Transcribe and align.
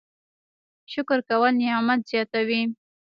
شکر 0.91 1.19
کول 1.29 1.53
نعمت 1.61 1.99
زیاتوي 2.09 2.61